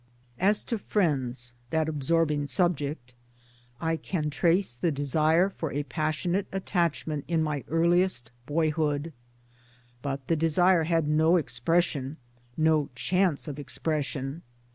As 0.39 0.63
to 0.63 0.79
friends 0.79 1.53
that 1.69 1.87
absorbing 1.87 2.47
subject 2.47 3.13
I 3.79 3.97
can 3.97 4.31
trace 4.31 4.73
the 4.73 4.91
desire 4.91 5.47
for 5.47 5.71
a 5.71 5.83
passionate 5.83 6.47
attachment 6.51 7.23
in 7.27 7.43
my 7.43 7.63
earliest 7.67 8.31
boyhood. 8.47 9.13
But 10.01 10.27
the 10.27 10.35
desire 10.35 10.85
had 10.85 11.07
no 11.07 11.35
expression, 11.37 12.17
no 12.57 12.89
chance 12.95 13.47
of 13.47 13.59
expression. 13.59 14.41